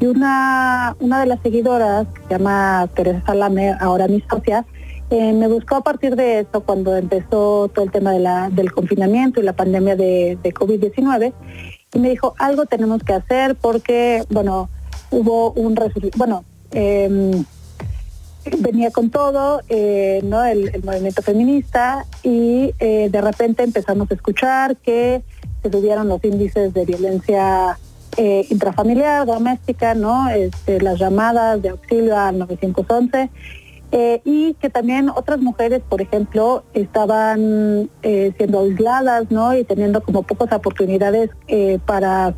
[0.00, 4.64] y una, una de las seguidoras, que se llama Teresa Salame, ahora mi socia,
[5.12, 8.12] eh, me buscó a partir de eso cuando empezó todo el tema
[8.48, 11.34] del confinamiento y la pandemia de, de COVID-19,
[11.92, 14.70] y me dijo, algo tenemos que hacer porque, bueno,
[15.10, 15.78] hubo un
[16.16, 17.44] bueno, em,
[18.60, 20.42] venía con todo, eh, ¿no?
[20.46, 25.22] El, movimiento feminista y eh, de repente empezamos a escuchar que
[25.62, 27.78] se subieron los índices de violencia
[28.16, 30.28] intrafamiliar, doméstica, ¿no?
[30.30, 33.30] Este, las llamadas de auxilio al 911
[33.94, 39.54] eh, y que también otras mujeres, por ejemplo, estaban eh, siendo aisladas, ¿no?
[39.54, 42.34] Y teniendo como pocas oportunidades eh, para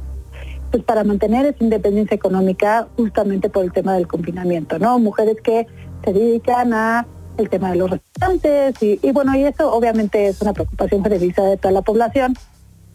[0.72, 4.98] pues para mantener esa independencia económica justamente por el tema del confinamiento, ¿no?
[4.98, 5.68] Mujeres que
[6.04, 10.42] se dedican a el tema de los restaurantes y, y bueno, y eso obviamente es
[10.42, 12.34] una preocupación generalizada de toda la población,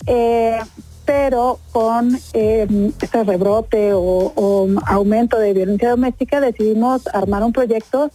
[0.06, 0.60] eh,
[1.06, 8.12] pero con eh, este rebrote o aumento de violencia doméstica decidimos armar un proyecto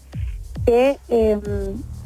[0.65, 1.39] que, eh,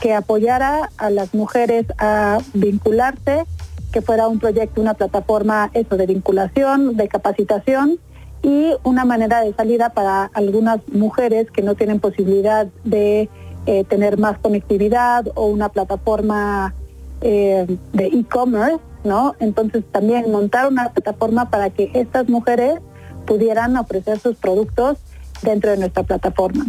[0.00, 3.44] que apoyara a las mujeres a vincularse,
[3.92, 7.98] que fuera un proyecto, una plataforma eso de vinculación, de capacitación
[8.42, 13.28] y una manera de salida para algunas mujeres que no tienen posibilidad de
[13.66, 16.74] eh, tener más conectividad o una plataforma
[17.20, 19.34] eh, de e-commerce, ¿no?
[19.40, 22.78] Entonces también montar una plataforma para que estas mujeres
[23.26, 24.98] pudieran ofrecer sus productos
[25.42, 26.66] dentro de nuestra plataforma.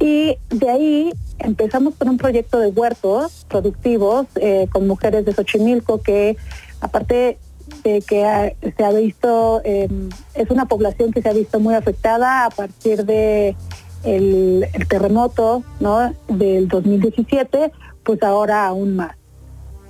[0.00, 6.00] Y de ahí empezamos con un proyecto de huertos productivos eh, con mujeres de Xochimilco
[6.00, 6.36] que
[6.80, 7.38] aparte
[7.82, 9.88] de que ha- se ha visto, eh,
[10.34, 13.56] es una población que se ha visto muy afectada a partir de
[14.04, 16.12] el, terremoto ¿no?
[16.28, 19.16] del 2017, pues ahora aún más.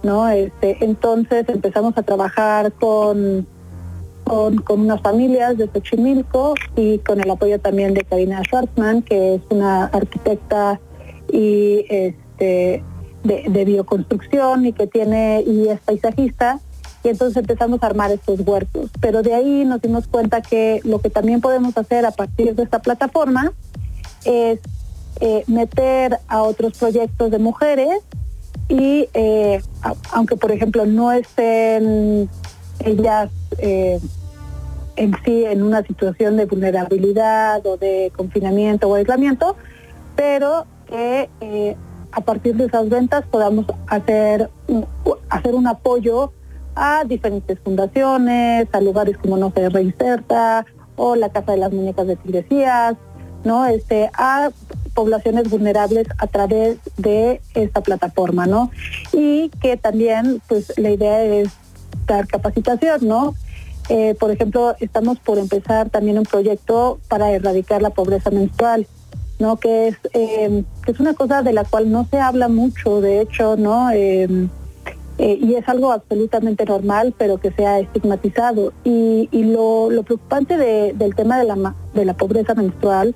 [0.05, 0.29] ¿no?
[0.29, 3.47] Este, entonces empezamos a trabajar con,
[4.23, 9.35] con, con unas familias de Xochimilco y con el apoyo también de Karina Schwartzman, que
[9.37, 10.79] es una arquitecta
[11.35, 12.85] y este,
[13.25, 16.61] de, bioconstrucción y que tiene y es paisajista.
[17.03, 18.91] Y entonces empezamos a armar estos huertos.
[19.01, 22.63] Pero de ahí nos dimos cuenta que lo que también podemos hacer a partir de
[22.63, 23.53] esta plataforma
[24.25, 24.61] es
[25.21, 28.01] eh, meter a otros proyectos de mujeres
[28.69, 29.61] y eh,
[30.13, 32.31] aunque por ejemplo no estén
[32.81, 34.01] ellas eh,
[34.97, 39.57] en sí en una situación de vulnerabilidad o de confinamiento o aislamiento,
[40.17, 41.77] pero que eh,
[42.13, 44.51] a partir de esas ventas podamos hacer
[45.29, 46.33] hacer un apoyo
[46.77, 50.65] a diferentes fundaciones, a lugares como no se reinserta
[50.97, 52.97] o la Casa de las Muñecas de Tigresías,
[53.45, 53.67] ¿no?
[53.67, 54.51] Este, a
[54.95, 58.71] poblaciones vulnerables a través de esta plataforma, ¿no?
[59.13, 61.49] Y que también, pues, la idea es
[62.07, 63.35] dar capacitación, ¿no?
[63.89, 68.87] Eh, por ejemplo, estamos por empezar también un proyecto para erradicar la pobreza menstrual,
[69.39, 69.57] ¿no?
[69.57, 73.21] Que es, eh, que es una cosa de la cual no se habla mucho, de
[73.21, 73.91] hecho, ¿no?
[73.91, 74.49] Eh,
[75.19, 78.73] eh, y es algo absolutamente normal, pero que se ha estigmatizado.
[78.85, 83.15] Y, lo, preocupante del tema de la, de la pobreza menstrual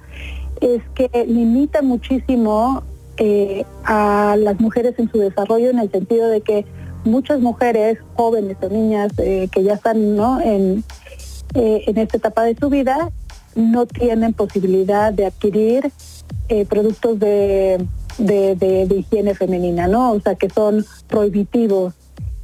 [0.61, 2.83] es que limita muchísimo
[3.85, 6.65] a las mujeres en su desarrollo en el sentido de que
[7.05, 10.41] muchas mujeres jóvenes o niñas que ya están ¿no?
[10.41, 10.85] en,
[11.55, 13.11] en esta etapa de su vida
[13.55, 15.91] no tienen posibilidad de adquirir
[16.49, 17.85] eh, productos de,
[18.19, 20.13] de, higiene femenina, ¿no?
[20.13, 21.95] O sea, que son prohibitivos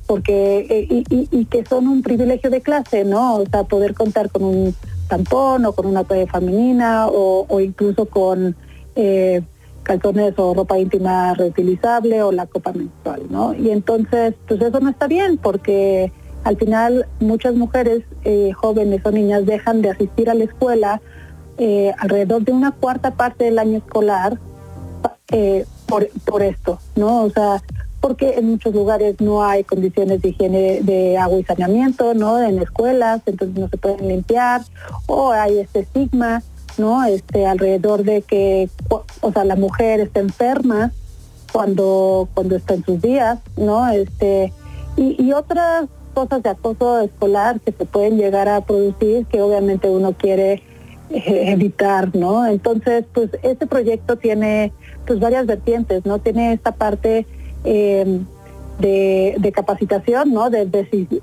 [0.07, 3.37] porque eh, y, que son un privilegio de clase, ¿no?
[3.37, 4.75] O sea, poder contar con un
[5.09, 8.55] tampón o con una toalla femenina o, incluso con
[8.97, 9.43] eh,
[9.83, 13.55] calzones o ropa íntima reutilizable o la copa menstrual, ¿no?
[13.55, 16.13] Y entonces, pues eso no está bien porque
[16.45, 21.01] al final muchas mujeres eh, jóvenes o niñas dejan de asistir a la escuela
[21.57, 24.39] eh, alrededor de una cuarta parte del año escolar
[25.29, 27.23] eh, por, esto, ¿no?
[27.23, 27.63] O sea,
[28.01, 32.43] porque en muchos lugares no hay condiciones de higiene de agua y saneamiento, ¿no?
[32.43, 34.63] En escuelas, entonces no se pueden limpiar,
[35.07, 36.43] o hay este estigma,
[36.77, 37.05] ¿no?
[37.05, 40.93] Este, alrededor de que, o sea, la mujer está enferma
[41.53, 43.89] cuando, cuando está en sus días, ¿no?
[43.89, 44.53] Este,
[44.97, 50.15] y otras cosas de acoso escolar que se pueden llegar a producir que obviamente uno
[50.15, 50.63] quiere
[51.11, 52.47] eh, evitar, ¿no?
[52.47, 54.73] Entonces, pues este proyecto tiene
[55.07, 56.19] pues varias vertientes, ¿no?
[56.19, 57.27] Tiene esta parte
[57.65, 58.25] em,
[58.79, 60.49] de, capacitación, ¿no?
[60.49, 60.67] De,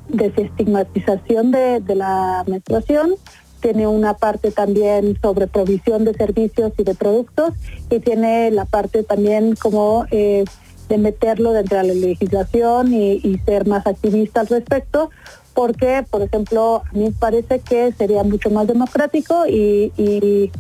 [0.10, 3.16] desestigmatización de, de la menstruación,
[3.62, 7.54] tiene una parte también sobre provisión de servicios y de productos
[7.90, 10.44] y tiene la parte también como eh,
[10.92, 15.10] de meterlo dentro de la legislación y, ser más activista al respecto,
[15.54, 20.52] porque, por ejemplo, a mí me parece que sería mucho más democrático y, y,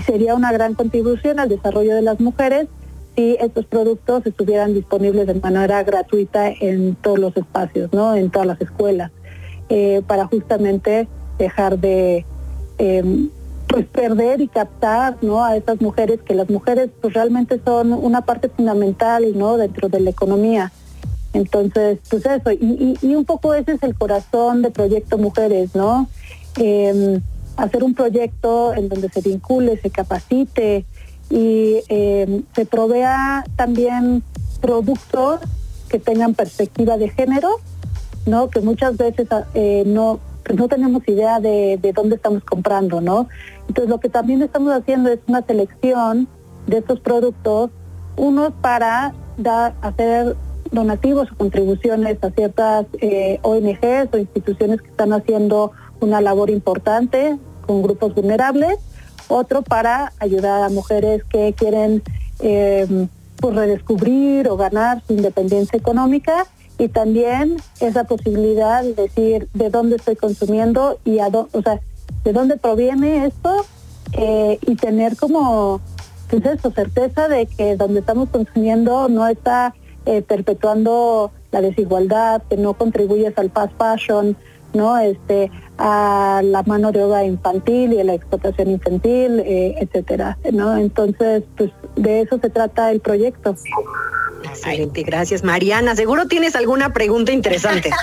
[0.00, 2.68] sería una gran contribución al desarrollo de las mujeres
[3.16, 8.14] si estos productos estuvieran disponibles de manera gratuita en todos los espacios, ¿no?
[8.16, 9.12] en todas las escuelas,
[9.68, 12.26] eh, para justamente dejar de...
[12.78, 13.30] Em,
[13.74, 18.20] pues perder y captar no a estas mujeres que las mujeres pues realmente son una
[18.20, 20.70] parte fundamental no dentro de la economía.
[21.32, 26.08] Entonces pues eso y, un poco ese es el corazón de proyecto mujeres no
[26.56, 27.20] em,
[27.56, 30.84] hacer un proyecto en donde se vincule se capacite
[31.28, 34.22] y em, se provea también
[34.60, 35.40] productos
[35.88, 37.48] que tengan perspectiva de género
[38.24, 40.20] no que muchas veces eh, no
[40.54, 43.28] no tenemos idea de, de, dónde estamos comprando, ¿no?
[43.68, 46.28] Entonces lo que también estamos haciendo es una selección
[46.66, 47.70] de estos productos,
[48.16, 50.36] unos para dar, hacer
[50.70, 57.38] donativos o contribuciones a ciertas eh, ONGs o instituciones que están haciendo una labor importante
[57.66, 58.78] con grupos vulnerables,
[59.28, 62.02] otro para ayudar a mujeres que quieren
[62.40, 66.46] eh, pues redescubrir o ganar su independencia económica
[66.78, 71.80] y también esa posibilidad de decir de dónde estoy consumiendo y a o sea,
[72.24, 73.64] de dónde proviene esto
[74.12, 75.80] eh, y tener como
[76.30, 79.74] pues eso, certeza de que donde estamos consumiendo no está
[80.06, 84.36] eh, perpetuando la desigualdad, que no contribuyes al fast fashion,
[84.72, 84.98] ¿no?
[84.98, 90.76] Este, a la mano de obra infantil y a la explotación infantil, eh, etcétera, ¿no?
[90.76, 93.54] Entonces, pues de eso se trata el proyecto.
[94.44, 95.96] Excelente, gracias Mariana.
[95.96, 97.90] Seguro tienes alguna pregunta interesante.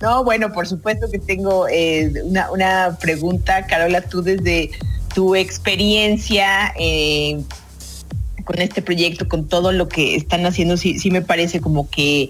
[0.00, 2.12] No, bueno, por supuesto que tengo eh,
[2.50, 4.70] una, pregunta, Carola, tú desde
[5.14, 7.42] tu experiencia eh,
[8.44, 12.28] con este proyecto, con todo lo que están haciendo, sí, sí me parece como que,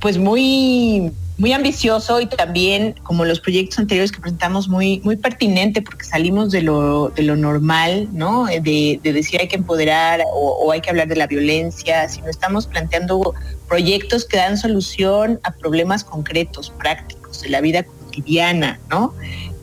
[0.00, 5.82] pues muy muy ambicioso y también, como los proyectos anteriores que presentamos, muy, muy pertinente
[5.82, 8.46] porque salimos de lo, de lo normal, ¿no?
[8.46, 13.34] De, decir hay que empoderar o, hay que hablar de la violencia, sino estamos planteando
[13.68, 19.14] proyectos que dan solución a problemas concretos, prácticos, de la vida cotidiana, ¿no?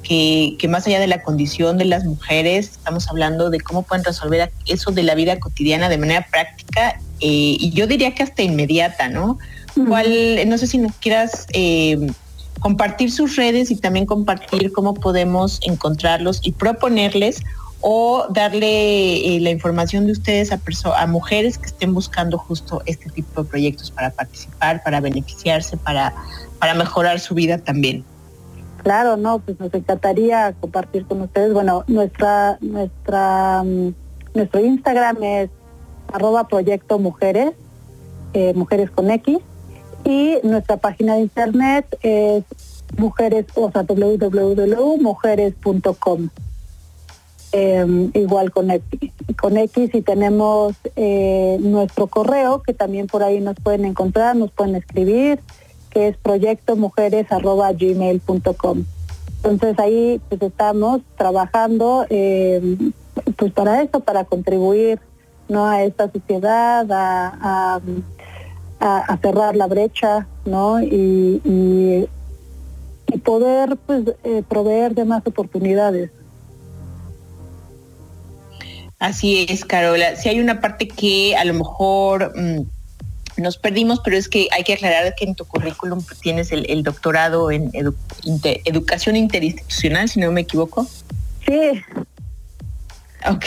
[0.02, 4.04] Que, que, más allá de la condición de las mujeres, estamos hablando de cómo pueden
[4.04, 8.42] resolver eso de la vida cotidiana de manera práctica eh, y yo diría que hasta
[8.42, 9.38] inmediata, ¿no?
[9.76, 11.98] No sé si nos quieras eh,
[12.60, 17.42] compartir sus redes y también compartir cómo podemos encontrarlos y proponerles
[17.82, 20.60] o darle eh, la información de ustedes a,
[20.98, 26.14] a mujeres que estén buscando justo este tipo de proyectos para participar, para beneficiarse, para,
[26.60, 28.04] para mejorar su vida también.
[28.84, 31.54] Claro, no, pues nos encantaría compartir con ustedes.
[31.54, 33.94] Bueno, nuestra, nuestra, mm,
[34.34, 35.50] nuestro Instagram es
[36.12, 37.54] arroba proyecto mujeres,
[38.34, 39.40] eh, mujeres con X,
[40.04, 42.44] y nuestra página de internet es
[42.98, 46.30] mujeres, o sea, www.mujeres.com.
[47.52, 53.40] em, igual con X, con X y tenemos eh, nuestro correo que también por ahí
[53.40, 55.40] nos pueden encontrar, nos pueden escribir,
[55.90, 58.84] que es proyectomujeres@gmail.com.
[59.38, 62.92] Entonces ahí pues estamos trabajando em,
[63.36, 65.00] pues para eso, para contribuir
[65.50, 67.82] no a esta sociedad, a, a,
[69.22, 70.82] cerrar la brecha, ¿no?
[70.82, 72.08] Y, y,
[73.24, 76.12] poder pues eh, proveer de más oportunidades.
[79.00, 80.16] Así es, Carola.
[80.16, 84.64] Si hay una parte que a lo mejor mm, nos perdimos, pero es que hay
[84.64, 87.72] que aclarar que en tu currículum tienes el, doctorado en
[88.66, 90.88] educación interinstitucional, si no me equivoco.
[91.46, 91.82] Sí.
[93.28, 93.46] Ok.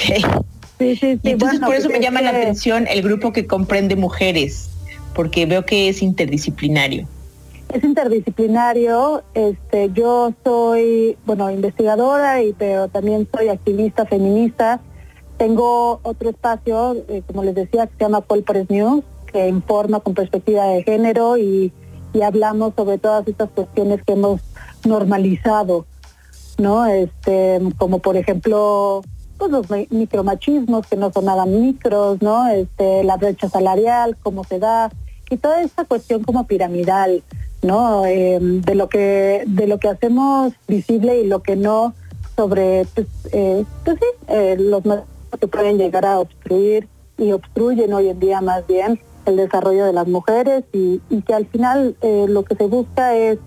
[0.79, 1.21] Sí, sí, sí.
[1.23, 4.71] Entonces por eso me llama la atención el grupo que comprende mujeres,
[5.15, 7.07] porque veo que es interdisciplinario.
[7.73, 9.23] Es interdisciplinario.
[9.35, 14.81] Este, yo soy, bueno, investigadora y pero también soy activista feminista.
[15.39, 19.03] Tengo otro espacio, eh, como les decía, que se llama Polpres News,
[19.33, 21.73] que informa con perspectiva de género y,
[22.23, 24.43] hablamos sobre todas estas cuestiones que hemos
[24.85, 25.87] normalizado,
[26.59, 26.85] ¿no?
[26.85, 29.01] Este, como por ejemplo,
[29.39, 32.49] pues los micromachismos que no son nada micros, ¿no?
[32.49, 34.91] Este, la brecha salarial, cómo se da,
[35.33, 37.23] y toda esta cuestión como piramidal,
[37.63, 38.05] ¿no?
[38.05, 41.95] Em, de lo que, de lo que hacemos visible y lo que no
[42.37, 44.83] sobre, pues, eh, pues sí, eh, los
[45.41, 49.95] que pueden llegar a obstruir y obstruyen hoy en día más bien el desarrollo de
[49.95, 53.39] las mujeres y, que al final eh, lo que se busca es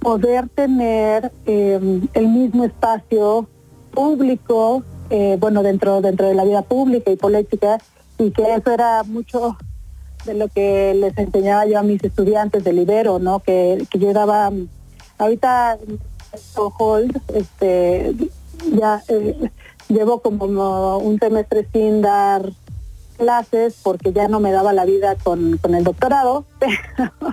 [0.00, 3.46] poder tener em, el mismo espacio
[3.92, 7.78] público, eh, bueno, dentro, dentro de la vida pública y política,
[8.20, 9.56] y que eso era mucho
[10.26, 13.40] de lo que les enseñaba yo a mis estudiantes del Ibero, ¿no?
[13.40, 14.52] Que, que yo daba,
[15.16, 15.78] ahorita
[16.54, 18.14] hold, este,
[18.74, 19.50] ya eh,
[19.88, 22.52] llevo como un semestre sin dar
[23.16, 26.44] clases porque ya no me daba la vida con, con el doctorado,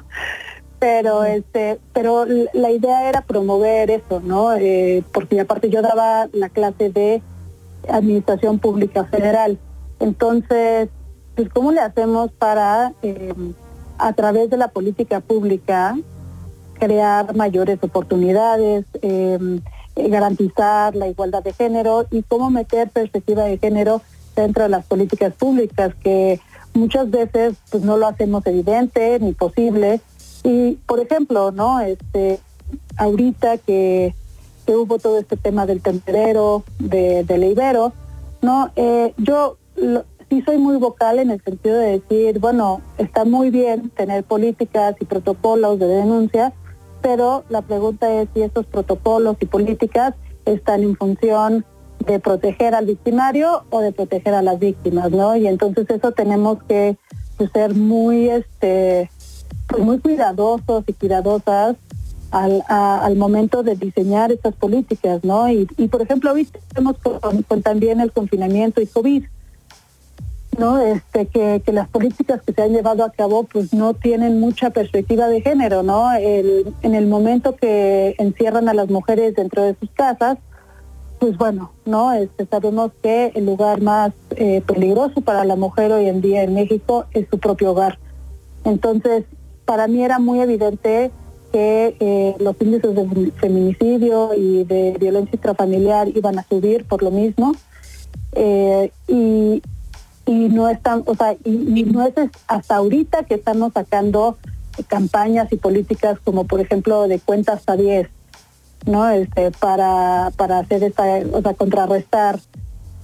[0.80, 4.54] pero, este, pero la idea era promover eso, ¿no?
[4.56, 7.22] Eh, porque aparte yo daba la clase de
[7.90, 9.60] administración pública federal.
[10.00, 10.90] Entonces,
[11.36, 13.54] pues cómo le hacemos para em,
[13.98, 15.96] a través de la política pública
[16.80, 19.62] crear mayores oportunidades, em,
[19.96, 24.02] eh, garantizar la igualdad de género y cómo meter perspectiva de género
[24.36, 26.40] dentro de las políticas públicas que
[26.74, 30.00] muchas veces pues no lo hacemos evidente ni posible
[30.44, 32.40] y por ejemplo no este
[32.98, 34.14] ahorita que,
[34.68, 37.94] hubo todo este tema del temperero de, del ibero
[38.42, 39.58] no eh, yo
[40.30, 44.96] sí soy muy vocal en el sentido de decir bueno está muy bien tener políticas
[45.00, 46.54] y protocolos de denuncia
[47.02, 50.14] pero la pregunta es si estos protocolos y políticas
[50.46, 51.66] están en función
[52.06, 55.36] de proteger al victimario o de proteger a las víctimas, ¿no?
[55.36, 56.98] Y entonces eso tenemos que
[57.38, 59.10] pues, ser muy, este,
[59.68, 61.76] pues, muy cuidadosos y cuidadosas
[62.32, 65.50] al, momento de diseñar estas políticas, ¿no?
[65.50, 69.24] Y, por ejemplo, ahorita tenemos con, también el confinamiento y COVID,
[70.58, 70.80] ¿no?
[70.80, 74.72] Este, que, que, las políticas que se han llevado a cabo pues no tienen mucha
[74.72, 76.12] perspectiva de género, ¿no?
[76.14, 80.38] El, en el momento que encierran a las mujeres dentro de sus casas,
[81.20, 86.08] pues bueno, no, este, sabemos que el lugar más eh, peligroso para la mujer hoy
[86.08, 87.98] en día en México es su propio hogar.
[88.64, 89.26] Entonces,
[89.66, 91.12] para mí era muy evidente
[91.52, 97.12] que eh, los índices de feminicidio y de violencia intrafamiliar iban a subir por lo
[97.12, 97.54] mismo.
[98.34, 99.62] Eh, y,
[100.34, 102.14] no están, o sea, y, no es
[102.48, 104.38] hasta ahorita que estamos sacando
[104.88, 108.10] campañas y políticas como por ejemplo de cuentas a 10
[108.86, 109.10] ¿no?
[109.10, 112.40] Este, para, para hacer esta, o sea, contrarrestar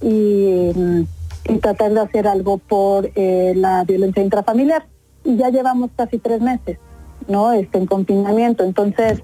[0.00, 0.70] y,
[1.60, 4.86] tratar de hacer algo por eh, la violencia intrafamiliar.
[5.24, 6.78] Y ya llevamos casi tres meses,
[7.28, 7.52] ¿no?
[7.52, 8.64] Este, en confinamiento.
[8.64, 9.22] Entonces,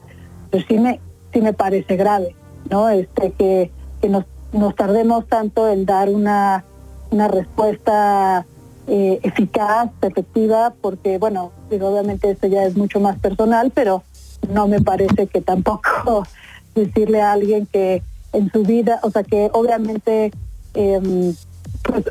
[0.50, 1.00] pues sí me,
[1.32, 2.34] sí me parece grave,
[2.70, 2.88] ¿no?
[2.90, 3.70] Este, que,
[4.00, 6.64] que nos, nos tardemos tanto en dar una,
[7.10, 8.46] una respuesta
[8.86, 14.02] eh, eficaz, efectiva, porque, bueno, obviamente esto ya es mucho más personal, pero
[14.52, 16.26] no me parece que tampoco
[16.74, 18.02] decirle a alguien que
[18.32, 20.32] en su vida, o sea que obviamente
[20.74, 21.34] em,
[21.82, 22.04] pues,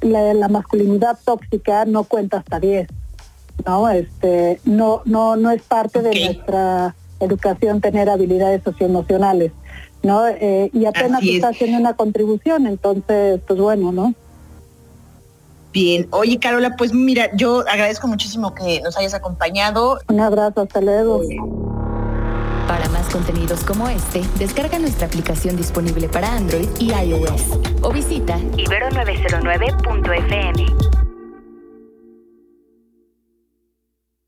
[0.00, 2.88] la, masculinidad tóxica no cuenta hasta 10,
[3.66, 3.88] ¿no?
[3.88, 9.52] Este, no, no, no es parte de nuestra educación tener habilidades socioemocionales,
[10.02, 10.26] ¿no?
[10.26, 14.14] Eh, y apenas está haciendo una contribución, entonces, pues bueno, ¿no?
[15.74, 19.98] Bien, oye Carola, pues mira, yo agradezco muchísimo que nos hayas acompañado.
[20.08, 21.20] Un abrazo, hasta luego.
[22.68, 28.38] Para más contenidos como este, descarga nuestra aplicación disponible para Android y iOS o visita
[28.38, 31.03] ibero909.fm.